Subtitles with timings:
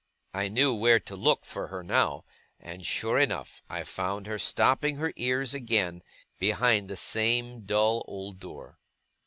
[0.33, 2.25] I knew where to look for her, now;
[2.59, 6.01] and sure enough I found her stopping her ears again,
[6.39, 8.79] behind the same dull old door.